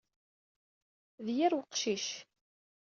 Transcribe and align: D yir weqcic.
D 1.25 1.27
yir 1.37 1.53
weqcic. 1.57 2.05